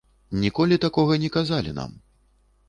Ніколі 0.43 0.79
такога 0.85 1.19
не 1.25 1.29
казалі 1.37 1.75
нам. 1.83 1.91